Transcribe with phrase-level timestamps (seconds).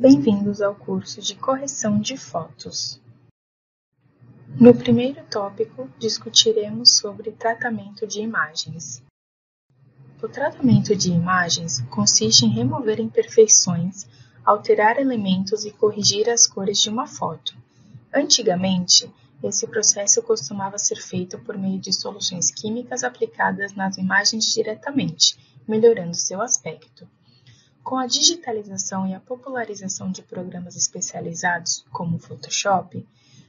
[0.00, 2.98] Bem-vindos ao curso de correção de fotos.
[4.58, 9.02] No primeiro tópico, discutiremos sobre tratamento de imagens.
[10.22, 14.06] O tratamento de imagens consiste em remover imperfeições,
[14.42, 17.54] alterar elementos e corrigir as cores de uma foto.
[18.10, 19.12] Antigamente,
[19.44, 25.36] esse processo costumava ser feito por meio de soluções químicas aplicadas nas imagens diretamente,
[25.68, 27.06] melhorando seu aspecto.
[27.82, 33.06] Com a digitalização e a popularização de programas especializados, como o Photoshop,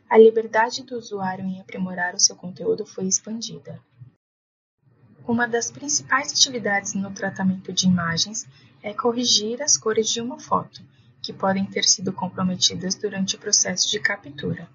[0.10, 3.80] a liberdade do usuário em aprimorar o seu conteúdo foi expandida.
[5.28, 8.48] Uma das principais atividades no tratamento de imagens
[8.82, 10.82] é corrigir as cores de uma foto,
[11.22, 14.68] que podem ter sido comprometidas durante o processo de captura.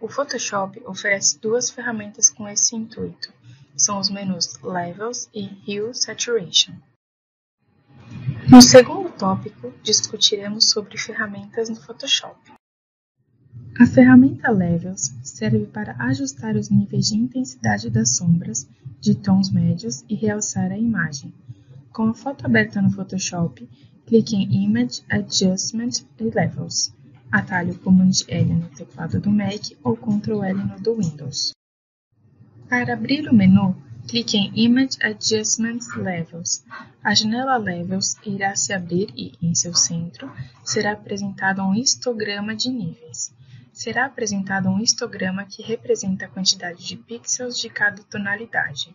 [0.00, 3.32] O Photoshop oferece duas ferramentas com esse intuito.
[3.76, 6.74] São os menus Levels e Hue Saturation.
[8.50, 12.38] No segundo tópico, discutiremos sobre ferramentas no Photoshop.
[13.80, 18.68] A ferramenta Levels serve para ajustar os níveis de intensidade das sombras,
[19.00, 21.32] de tons médios e realçar a imagem.
[21.92, 23.68] Com a foto aberta no Photoshop,
[24.06, 26.92] clique em Image Adjustment e Levels
[27.34, 31.50] atalho Command L no teclado do Mac ou Ctrl L no do Windows.
[32.68, 36.64] Para abrir o menu, clique em Image Adjustments Levels.
[37.02, 40.30] A janela Levels irá se abrir e, em seu centro,
[40.62, 43.34] será apresentado um histograma de níveis.
[43.72, 48.94] Será apresentado um histograma que representa a quantidade de pixels de cada tonalidade.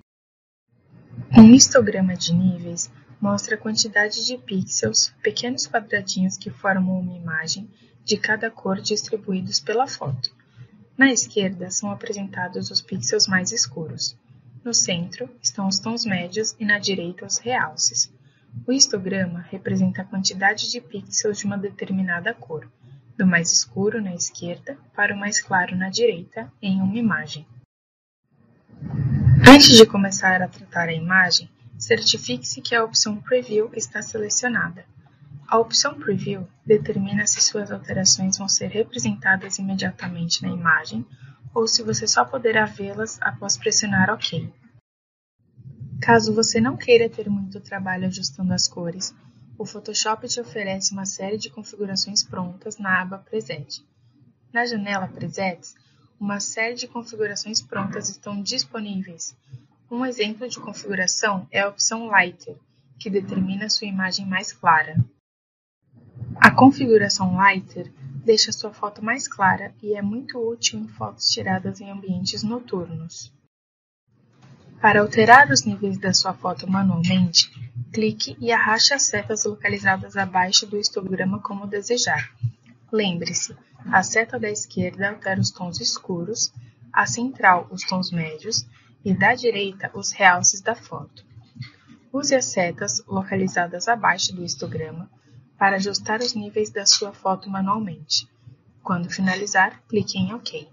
[1.36, 7.70] Um histograma de níveis mostra a quantidade de pixels, pequenos quadradinhos que formam uma imagem,
[8.06, 10.34] de cada cor distribuídos pela foto.
[10.98, 14.18] Na esquerda são apresentados os pixels mais escuros.
[14.70, 18.14] No centro estão os tons médios e na direita os realces.
[18.68, 22.72] O histograma representa a quantidade de pixels de uma determinada cor,
[23.18, 27.48] do mais escuro na esquerda para o mais claro na direita, em uma imagem.
[29.52, 34.86] Antes de começar a tratar a imagem, certifique-se que a opção Preview está selecionada.
[35.48, 41.04] A opção Preview determina se suas alterações vão ser representadas imediatamente na imagem
[41.56, 44.54] ou se você só poderá vê-las após pressionar OK.
[46.02, 49.14] Caso você não queira ter muito trabalho ajustando as cores,
[49.58, 53.86] o Photoshop te oferece uma série de configurações prontas na aba Preset.
[54.54, 55.76] Na janela Presets,
[56.18, 59.36] uma série de configurações prontas estão disponíveis.
[59.92, 62.56] Um exemplo de configuração é a opção Lighter,
[62.98, 64.96] que determina sua imagem mais clara.
[66.36, 67.92] A configuração Lighter
[68.24, 73.38] deixa sua foto mais clara e é muito útil em fotos tiradas em ambientes noturnos.
[74.82, 77.52] Para alterar os níveis da sua foto manualmente,
[77.92, 82.34] clique e arraste as setas localizadas abaixo do histograma como desejar.
[82.90, 83.54] Lembre-se,
[83.92, 86.54] a seta da esquerda altera os tons escuros,
[86.94, 88.66] a central os tons médios
[89.04, 91.26] e da direita os realces da foto.
[92.14, 95.10] Use as setas localizadas abaixo do histograma
[95.58, 98.30] para ajustar os níveis da sua foto manualmente.
[98.82, 100.70] Quando finalizar, clique em OK.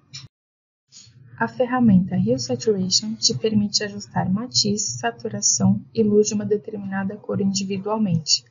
[1.39, 7.43] A ferramenta Hue Saturation te permite ajustar matiz, saturação e luz de uma determinada cor
[7.43, 8.43] individualmente.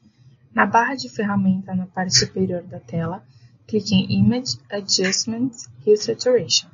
[0.53, 3.25] Na barra de ferramenta na parte superior da tela,
[3.65, 6.67] clique em Image Adjustments Hue Saturation,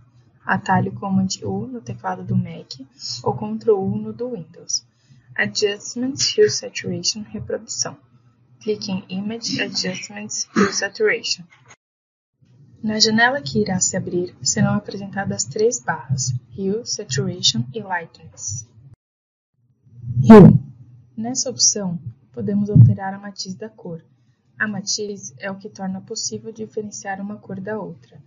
[0.45, 2.81] atalho Command U no teclado do Mac
[3.23, 4.85] ou Ctrl U no do Windows.
[5.33, 7.95] Adjustments Hue Saturation Reprodução
[8.61, 11.43] clique em Image Adjustments Hue Saturation.
[12.83, 18.67] Na janela que irá se abrir, serão apresentadas três barras, Hue, Saturation e Lightness.
[20.17, 20.59] Hue.
[21.15, 21.99] Nessa opção,
[22.31, 24.03] podemos alterar a matiz da cor.
[24.57, 28.19] A matiz é o que torna possível diferenciar uma cor da outra.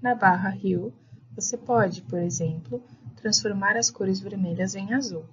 [0.00, 0.90] Na barra Hue,
[1.34, 2.82] você pode, por exemplo,
[3.14, 5.26] transformar as cores vermelhas em azul.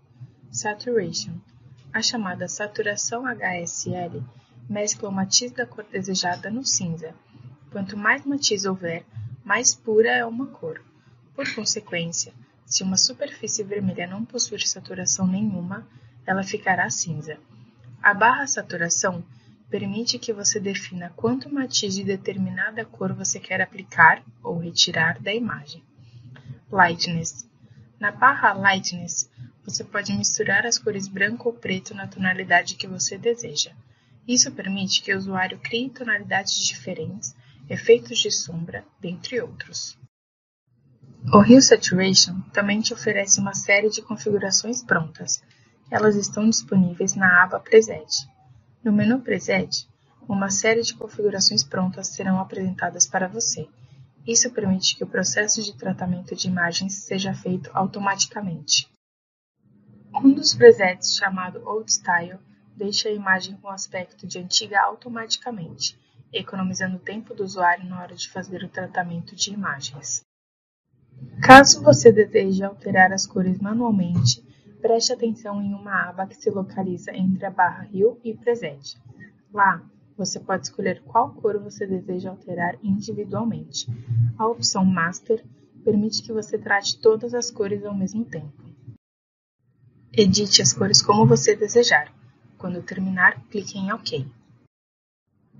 [0.52, 1.40] Saturation.
[1.94, 4.22] A chamada saturação HSL
[4.70, 7.16] mescla o matiz da cor desejada no cinza.
[7.76, 9.04] Quanto mais matiz houver,
[9.44, 10.82] mais pura é uma cor.
[11.36, 12.32] Por consequência,
[12.66, 15.86] se uma superfície vermelha não possuir saturação nenhuma,
[16.26, 17.38] ela ficará cinza.
[18.02, 19.22] A barra saturação
[19.70, 25.34] permite que você defina quanto matiz de determinada cor você quer aplicar ou retirar da
[25.34, 25.84] imagem.
[26.72, 27.46] Lightness.
[28.00, 29.30] Na barra Lightness,
[29.66, 33.74] você pode misturar as cores branco ou preto na tonalidade que você deseja.
[34.26, 37.36] Isso permite que o usuário crie tonalidades diferentes,
[37.70, 39.98] efeitos de sombra, dentre outros.
[41.34, 45.42] O Hue Saturation também te oferece uma série de configurações prontas.
[45.90, 48.28] Elas estão disponíveis na aba Preset.
[48.84, 49.88] No menu Preset,
[50.28, 53.68] uma série de configurações prontas serão apresentadas para você.
[54.26, 58.88] Isso permite que o processo de tratamento de imagens seja feito automaticamente.
[60.16, 62.40] Um dos presets, chamado Old Style,
[62.76, 66.00] deixa a imagem com aspecto de antiga automaticamente,
[66.32, 70.22] economizando o tempo do usuário na hora de fazer o tratamento de imagens.
[71.42, 74.44] Caso você deseje alterar as cores manualmente,
[74.82, 78.98] preste atenção em uma aba que se localiza entre a barra Hue e Preset.
[79.54, 79.82] Lá,
[80.18, 83.88] você pode escolher qual cor você deseja alterar individualmente.
[84.38, 85.44] A opção Master
[85.84, 88.54] permite que você trate todas as cores ao mesmo tempo.
[90.12, 92.14] Edite as cores como você desejar.
[92.58, 94.26] Quando terminar, clique em OK.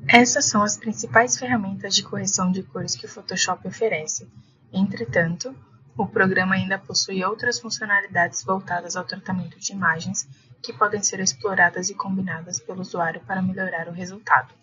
[0.08, 4.30] Essas são as principais ferramentas de correção de cores que o Photoshop oferece.
[4.72, 5.56] Entretanto,
[5.98, 10.28] o programa ainda possui outras funcionalidades voltadas ao tratamento de imagens
[10.62, 14.54] que podem ser exploradas e combinadas pelo usuário para melhorar o resultado.